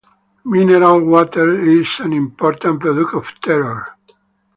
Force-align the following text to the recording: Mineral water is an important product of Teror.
Mineral 0.45 0.99
water 1.01 1.59
is 1.59 1.99
an 1.99 2.11
important 2.11 2.79
product 2.79 3.13
of 3.13 3.39
Teror. 3.39 3.85